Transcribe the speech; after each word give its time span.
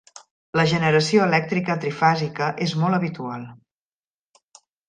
La 0.59 0.63
generació 0.71 1.25
elèctrica 1.31 1.77
trifàsica 1.85 2.49
és 2.67 2.75
molt 2.85 3.01
habitual. 3.01 3.47